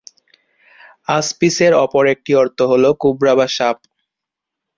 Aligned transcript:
আসপিস-এর 1.09 1.73
অপর 1.83 2.03
একটি 2.13 2.31
অর্থ 2.35 2.57
হল 2.71 2.83
কোবরা 3.01 3.33
বা 3.35 3.47
সাপ। 3.49 3.77